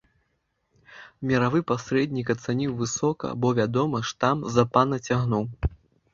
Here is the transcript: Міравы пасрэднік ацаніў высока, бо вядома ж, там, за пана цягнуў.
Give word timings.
Міравы 1.31 1.61
пасрэднік 1.71 2.31
ацаніў 2.35 2.71
высока, 2.81 3.27
бо 3.45 3.53
вядома 3.61 4.03
ж, 4.09 4.19
там, 4.27 4.37
за 4.57 4.63
пана 4.73 5.03
цягнуў. 5.07 5.45